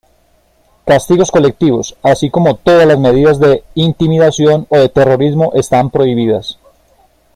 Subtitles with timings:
[0.83, 6.57] Castigos colectivos, así como todas las medidas de intimidación o de terrorismo están prohibidas.